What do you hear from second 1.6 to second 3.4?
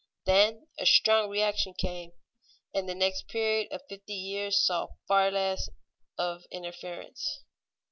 came, and the next